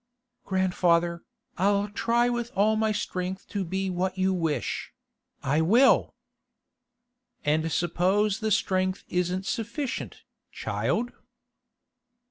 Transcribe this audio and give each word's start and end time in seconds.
'Grandfather, 0.47 1.21
I'll 1.59 1.87
try 1.87 2.27
with 2.27 2.51
all 2.55 2.75
my 2.75 2.91
strength 2.91 3.47
to 3.49 3.63
be 3.63 3.91
what 3.91 4.17
you 4.17 4.33
wish—I 4.33 5.61
will!' 5.61 6.15
'And 7.45 7.71
suppose 7.71 8.39
the 8.39 8.49
strength 8.49 9.03
isn't 9.09 9.45
sufficient, 9.45 10.23
child? 10.51 11.11